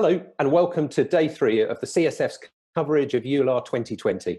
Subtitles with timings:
[0.00, 2.38] Hello, and welcome to day three of the CSF's
[2.76, 4.38] coverage of EULAR 2020.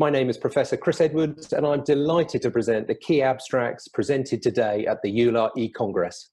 [0.00, 4.42] My name is Professor Chris Edwards, and I'm delighted to present the key abstracts presented
[4.42, 6.32] today at the EULAR e-Congress.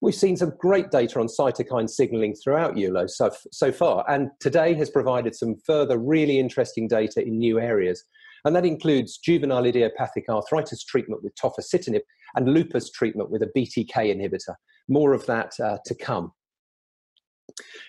[0.00, 4.74] We've seen some great data on cytokine signaling throughout EULAR so, so far, and today
[4.74, 8.04] has provided some further really interesting data in new areas.
[8.44, 12.02] And that includes juvenile idiopathic arthritis treatment with tofacitinib
[12.36, 14.54] and lupus treatment with a BTK inhibitor.
[14.86, 16.30] More of that uh, to come.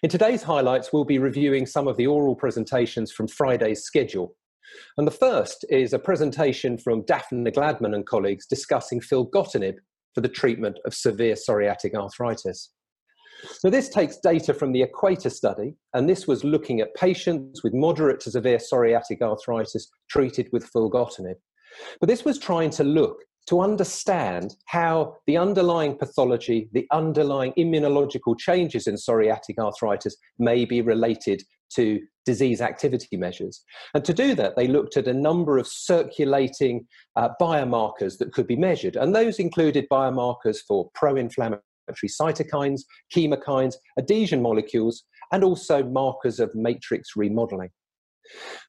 [0.03, 4.35] In today's highlights, we'll be reviewing some of the oral presentations from Friday's schedule.
[4.97, 9.75] And the first is a presentation from Daphne Gladman and colleagues discussing filgotinib
[10.13, 12.71] for the treatment of severe psoriatic arthritis.
[13.63, 17.73] Now, this takes data from the Equator study, and this was looking at patients with
[17.73, 21.35] moderate to severe psoriatic arthritis treated with filgotinib.
[21.99, 28.37] But this was trying to look to understand how the underlying pathology, the underlying immunological
[28.37, 31.43] changes in psoriatic arthritis may be related
[31.75, 33.63] to disease activity measures.
[33.93, 38.47] And to do that, they looked at a number of circulating uh, biomarkers that could
[38.47, 38.95] be measured.
[38.95, 41.61] And those included biomarkers for pro inflammatory
[42.03, 42.81] cytokines,
[43.13, 47.69] chemokines, adhesion molecules, and also markers of matrix remodeling.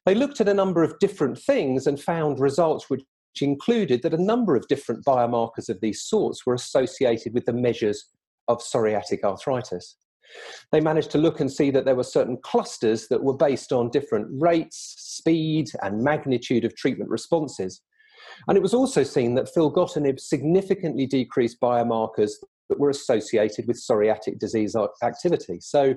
[0.05, 3.03] They looked at a number of different things and found results which
[3.43, 8.07] included that a number of different biomarkers of these sorts were associated with the measures
[8.49, 9.97] of psoriatic arthritis.
[10.73, 13.91] They managed to look and see that there were certain clusters that were based on
[13.91, 17.83] different rates, speed, and magnitude of treatment responses.
[18.49, 22.33] And it was also seen that filgotinib significantly decreased biomarkers
[22.69, 25.59] that were associated with psoriatic disease activity.
[25.61, 25.95] So,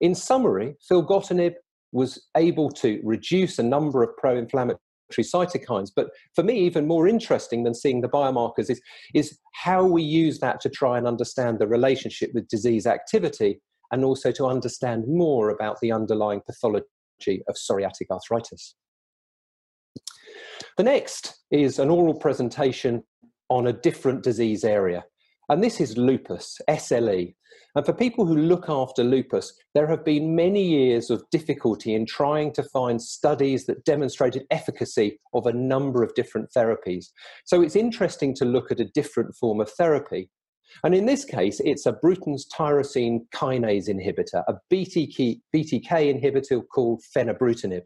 [0.00, 1.54] in summary, filgotinib
[1.92, 4.80] was able to reduce a number of pro inflammatory
[5.20, 5.90] cytokines.
[5.94, 8.80] But for me, even more interesting than seeing the biomarkers is,
[9.14, 14.04] is how we use that to try and understand the relationship with disease activity and
[14.04, 16.88] also to understand more about the underlying pathology
[17.48, 18.74] of psoriatic arthritis.
[20.76, 23.02] The next is an oral presentation
[23.50, 25.04] on a different disease area.
[25.48, 27.34] And this is lupus, SLE.
[27.74, 32.04] And for people who look after lupus, there have been many years of difficulty in
[32.04, 37.06] trying to find studies that demonstrated efficacy of a number of different therapies.
[37.44, 40.30] So it's interesting to look at a different form of therapy.
[40.84, 47.02] And in this case, it's a Bruton's tyrosine kinase inhibitor, a BTK, BTK inhibitor called
[47.14, 47.82] fenebrutinib.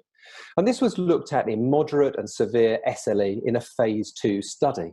[0.57, 4.93] And this was looked at in moderate and severe SLE in a phase two study.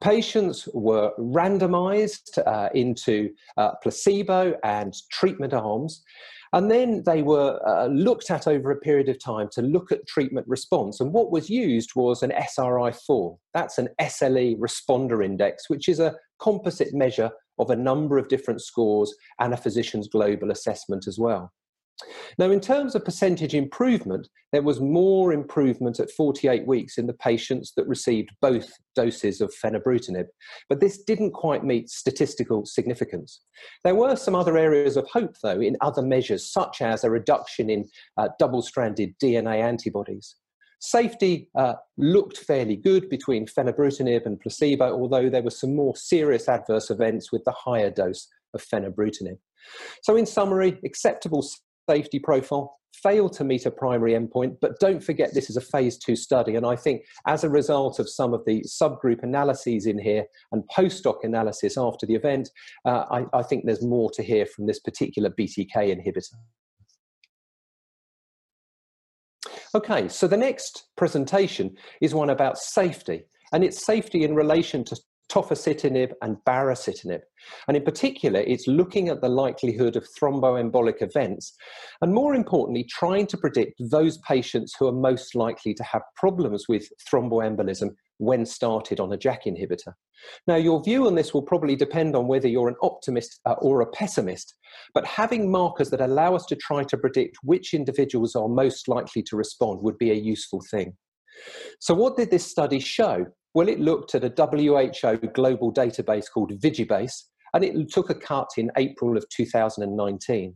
[0.00, 6.02] Patients were randomized uh, into uh, placebo and treatment arms,
[6.52, 10.06] and then they were uh, looked at over a period of time to look at
[10.06, 11.00] treatment response.
[11.00, 13.36] And what was used was an SRI4.
[13.52, 18.62] That's an SLE responder index, which is a composite measure of a number of different
[18.62, 21.52] scores and a physician's global assessment as well.
[22.38, 27.14] Now, in terms of percentage improvement, there was more improvement at 48 weeks in the
[27.14, 30.26] patients that received both doses of fenebrutinib,
[30.68, 33.40] but this didn't quite meet statistical significance.
[33.82, 37.70] There were some other areas of hope, though, in other measures, such as a reduction
[37.70, 40.36] in uh, double stranded DNA antibodies.
[40.80, 46.48] Safety uh, looked fairly good between fenebrutinib and placebo, although there were some more serious
[46.48, 49.38] adverse events with the higher dose of fenebrutinib.
[50.02, 51.42] So, in summary, acceptable
[51.88, 55.98] safety profile, failed to meet a primary endpoint, but don't forget this is a phase
[55.98, 56.56] two study.
[56.56, 60.66] And I think as a result of some of the subgroup analyses in here and
[60.68, 62.48] post hoc analysis after the event,
[62.84, 66.34] uh, I, I think there's more to hear from this particular BTK inhibitor.
[69.74, 74.96] Okay, so the next presentation is one about safety, and it's safety in relation to
[75.30, 77.20] tofacitinib and baricitinib.
[77.68, 81.54] And in particular, it's looking at the likelihood of thromboembolic events,
[82.00, 86.66] and more importantly, trying to predict those patients who are most likely to have problems
[86.68, 89.92] with thromboembolism when started on a JAK inhibitor.
[90.46, 93.82] Now, your view on this will probably depend on whether you're an optimist uh, or
[93.82, 94.54] a pessimist,
[94.94, 99.22] but having markers that allow us to try to predict which individuals are most likely
[99.24, 100.96] to respond would be a useful thing.
[101.80, 103.26] So, what did this study show?
[103.56, 107.22] Well, it looked at a WHO global database called Vigibase,
[107.54, 110.54] and it took a cut in April of 2019.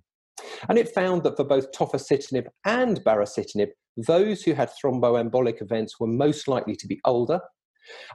[0.69, 6.09] And it found that for both tofacitinib and baricitinib, those who had thromboembolic events were
[6.09, 7.41] most likely to be older.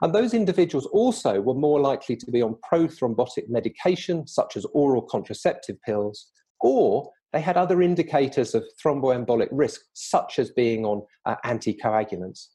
[0.04, 5.02] And those individuals also were more likely to be on prothrombotic medication, such as oral
[5.02, 6.28] contraceptive pills,
[6.62, 12.50] or they had other indicators of thromboembolic risk, such as being on uh, anticoagulants.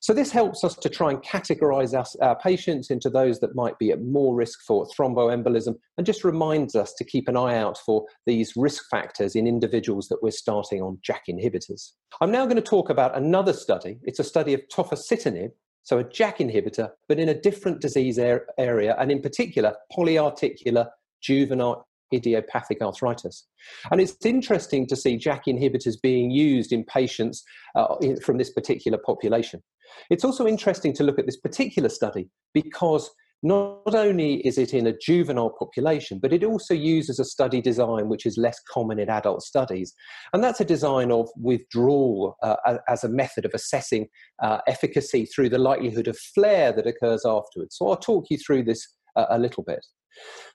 [0.00, 3.78] So this helps us to try and categorize us, our patients into those that might
[3.78, 7.76] be at more risk for thromboembolism and just reminds us to keep an eye out
[7.78, 11.90] for these risk factors in individuals that we're starting on JAK inhibitors.
[12.20, 13.98] I'm now going to talk about another study.
[14.02, 15.50] It's a study of tofacitinib,
[15.82, 20.88] so a JAK inhibitor, but in a different disease area, and in particular, polyarticular
[21.20, 23.46] juvenile idiopathic arthritis.
[23.90, 27.42] And it's interesting to see JAK inhibitors being used in patients
[27.74, 29.62] uh, from this particular population.
[30.10, 33.10] It's also interesting to look at this particular study because
[33.42, 38.08] not only is it in a juvenile population, but it also uses a study design
[38.08, 39.94] which is less common in adult studies.
[40.32, 44.08] And that's a design of withdrawal uh, as a method of assessing
[44.42, 47.76] uh, efficacy through the likelihood of flare that occurs afterwards.
[47.76, 48.86] So I'll talk you through this
[49.16, 49.84] uh, a little bit.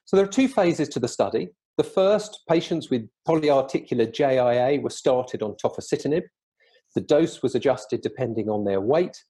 [0.04, 1.48] So there are two phases to the study.
[1.76, 6.22] The first, patients with polyarticular JIA were started on tofacitinib.
[6.94, 9.22] The dose was adjusted depending on their weight,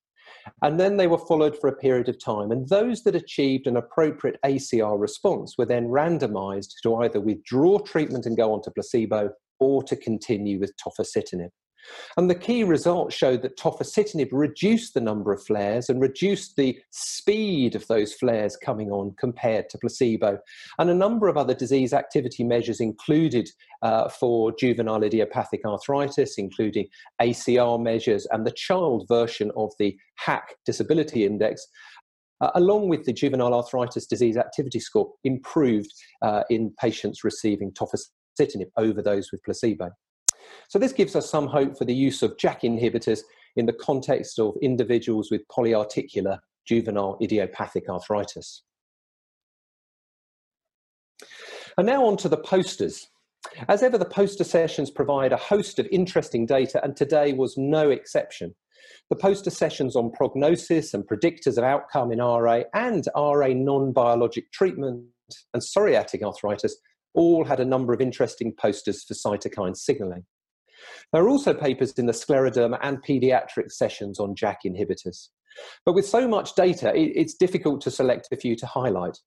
[0.62, 2.52] and then they were followed for a period of time.
[2.52, 8.26] And those that achieved an appropriate ACR response were then randomized to either withdraw treatment
[8.26, 11.50] and go on to placebo or to continue with tofacitinib.
[12.16, 16.78] And the key results showed that tofacitinib reduced the number of flares and reduced the
[16.90, 20.38] speed of those flares coming on compared to placebo.
[20.78, 23.48] And a number of other disease activity measures included
[23.82, 26.88] uh, for juvenile idiopathic arthritis, including
[27.20, 31.66] ACR measures and the child version of the HAQ disability index,
[32.40, 35.92] uh, along with the juvenile arthritis disease activity score, improved
[36.22, 39.90] uh, in patients receiving tofacitinib over those with placebo.
[40.68, 43.20] So this gives us some hope for the use of JAK inhibitors
[43.56, 48.62] in the context of individuals with polyarticular juvenile idiopathic arthritis.
[51.78, 53.08] And now on to the posters.
[53.68, 57.90] As ever, the poster sessions provide a host of interesting data, and today was no
[57.90, 58.54] exception.
[59.08, 64.50] The poster sessions on prognosis and predictors of outcome in RA and RA non biologic
[64.52, 65.04] treatment
[65.54, 66.76] and psoriatic arthritis
[67.14, 70.24] all had a number of interesting posters for cytokine signaling.
[71.12, 75.28] There are also papers in the scleroderma and pediatric sessions on JAK inhibitors.
[75.84, 79.18] But with so much data, it's difficult to select a few to highlight.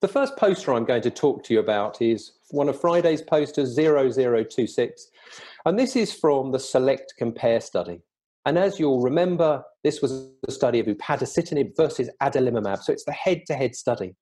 [0.00, 3.74] The first poster I'm going to talk to you about is one of Friday's posters
[3.74, 5.08] 0026,
[5.64, 8.02] and this is from the Select Compare study.
[8.46, 13.12] And as you'll remember, this was the study of upadacitinib versus adalimumab, so it's the
[13.12, 14.14] head to head study.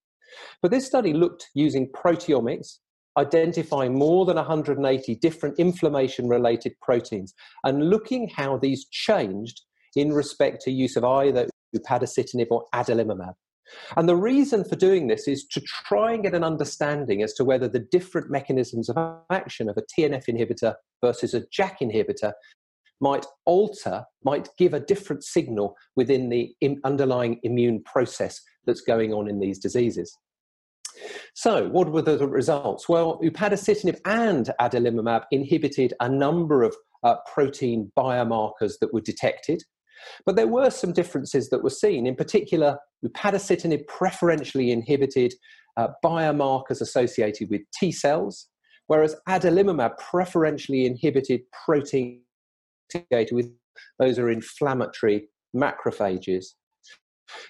[0.60, 2.78] But this study looked using proteomics
[3.16, 9.62] identifying more than 180 different inflammation related proteins and looking how these changed
[9.96, 13.34] in respect to use of either upadacitinib or adalimumab.
[13.96, 17.44] And the reason for doing this is to try and get an understanding as to
[17.44, 18.98] whether the different mechanisms of
[19.30, 22.32] action of a TNF inhibitor versus a JAK inhibitor
[23.00, 26.54] might alter, might give a different signal within the
[26.84, 30.16] underlying immune process that's going on in these diseases.
[31.34, 32.88] So, what were the results?
[32.88, 39.62] Well, upadacitinib and adalimumab inhibited a number of uh, protein biomarkers that were detected,
[40.26, 42.06] but there were some differences that were seen.
[42.06, 45.34] In particular, upadacitinib preferentially inhibited
[45.76, 48.48] uh, biomarkers associated with T cells,
[48.86, 52.22] whereas adalimumab preferentially inhibited protein
[52.92, 53.50] associated with
[53.98, 56.46] those are inflammatory macrophages.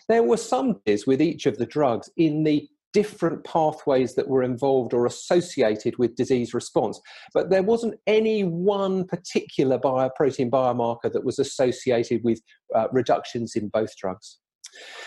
[0.09, 4.43] There were some differences with each of the drugs in the different pathways that were
[4.43, 7.01] involved or associated with disease response.
[7.35, 12.41] But there wasn't any one particular bio, protein biomarker that was associated with
[12.75, 14.39] uh, reductions in both drugs.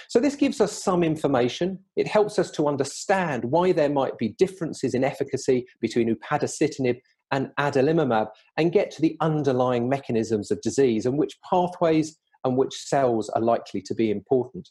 [0.10, 1.80] So, this gives us some information.
[1.96, 7.00] It helps us to understand why there might be differences in efficacy between upadacitinib
[7.32, 8.28] and adalimumab
[8.58, 13.42] and get to the underlying mechanisms of disease and which pathways and which cells are
[13.42, 14.70] likely to be important.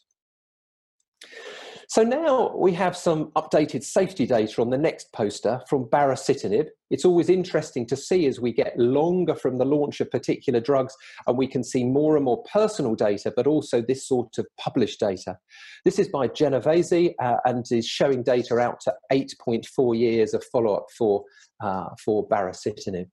[1.87, 6.67] So now we have some updated safety data on the next poster from baricitinib.
[6.89, 10.95] It's always interesting to see as we get longer from the launch of particular drugs
[11.27, 14.99] and we can see more and more personal data, but also this sort of published
[14.99, 15.37] data.
[15.83, 20.87] This is by Genovese uh, and is showing data out to 8.4 years of follow-up
[20.97, 21.23] for,
[21.63, 23.07] uh, for baricitinib.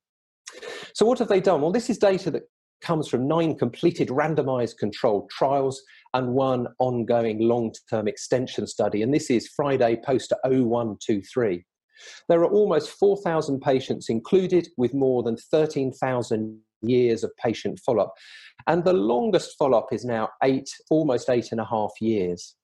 [0.95, 1.63] So what have they done?
[1.63, 2.43] Well, this is data that
[2.83, 5.83] comes from nine completed randomized controlled trials
[6.15, 9.03] and one ongoing long term extension study.
[9.03, 11.65] And this is Friday poster 0123.
[12.29, 18.15] There are almost 4,000 patients included with more than 13,000 years of patient follow up.
[18.67, 22.57] And the longest follow up is now eight, almost eight and a half years.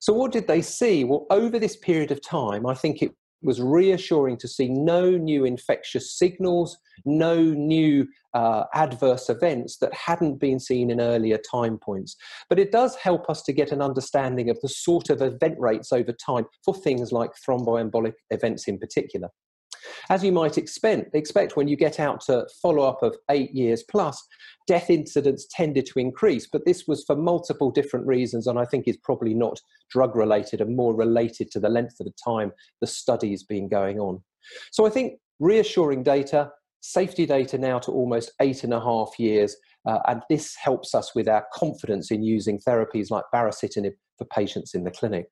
[0.00, 1.04] So, what did they see?
[1.04, 5.44] Well, over this period of time, I think it was reassuring to see no new
[5.44, 12.16] infectious signals, no new uh, adverse events that hadn't been seen in earlier time points.
[12.48, 15.92] But it does help us to get an understanding of the sort of event rates
[15.92, 19.28] over time for things like thromboembolic events in particular.
[20.10, 23.82] As you might expect, expect when you get out to follow up of eight years
[23.82, 24.24] plus,
[24.66, 28.86] death incidents tended to increase, but this was for multiple different reasons, and I think
[28.86, 29.60] is probably not
[29.90, 33.98] drug related and more related to the length of the time the study's been going
[33.98, 34.22] on.
[34.70, 39.56] So I think reassuring data, safety data now to almost eight and a half years,
[39.86, 44.74] uh, and this helps us with our confidence in using therapies like baricitinib for patients
[44.74, 45.26] in the clinic.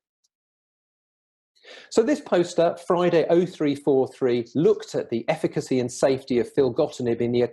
[1.89, 7.49] So this poster, Friday 0343, looked at the efficacy and safety of filgotinib in the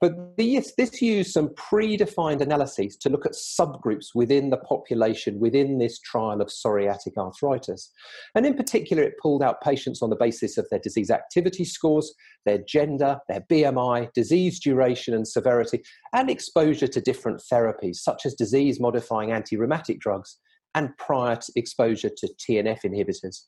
[0.00, 5.78] but this, this used some predefined analyses to look at subgroups within the population within
[5.78, 7.90] this trial of psoriatic arthritis.
[8.34, 12.12] And in particular, it pulled out patients on the basis of their disease activity scores,
[12.44, 15.82] their gender, their BMI, disease duration and severity,
[16.12, 20.38] and exposure to different therapies, such as disease modifying anti rheumatic drugs
[20.74, 23.44] and prior to exposure to TNF inhibitors.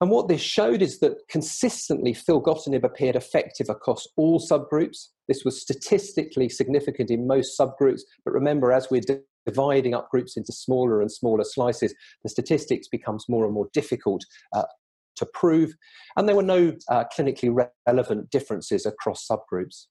[0.00, 5.08] And what this showed is that consistently filgotinib appeared effective across all subgroups.
[5.28, 9.02] This was statistically significant in most subgroups, but remember, as we're
[9.46, 14.24] dividing up groups into smaller and smaller slices, the statistics becomes more and more difficult
[14.52, 14.64] uh,
[15.16, 15.72] to prove.
[16.16, 19.86] And there were no uh, clinically relevant differences across subgroups.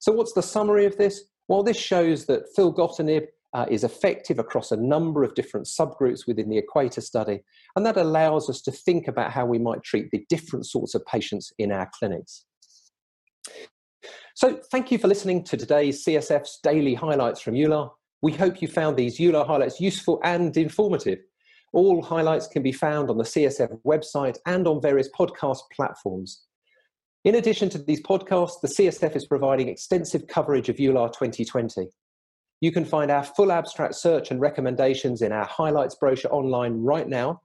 [0.00, 1.22] So what's the summary of this?
[1.46, 6.48] Well, this shows that filgotinib uh, is effective across a number of different subgroups within
[6.48, 7.40] the Equator study,
[7.76, 11.04] and that allows us to think about how we might treat the different sorts of
[11.06, 12.44] patients in our clinics.
[14.34, 17.90] So, thank you for listening to today's CSF's daily highlights from EULAR.
[18.22, 21.18] We hope you found these EULAR highlights useful and informative.
[21.74, 26.42] All highlights can be found on the CSF website and on various podcast platforms.
[27.24, 31.88] In addition to these podcasts, the CSF is providing extensive coverage of EULAR 2020.
[32.62, 37.08] You can find our full abstract search and recommendations in our highlights brochure online right
[37.08, 37.42] now.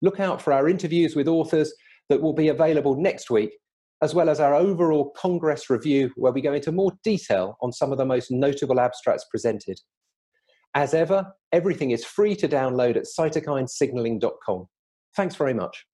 [0.00, 1.70] Look out for our interviews with authors
[2.08, 3.50] that will be available next week,
[4.00, 7.92] as well as our overall Congress review, where we go into more detail on some
[7.92, 9.78] of the most notable abstracts presented.
[10.74, 14.66] As ever, everything is free to download at cytokinesignaling.com.
[15.14, 15.84] Thanks very much.